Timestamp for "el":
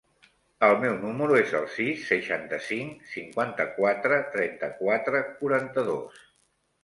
0.67-0.71, 1.57-1.65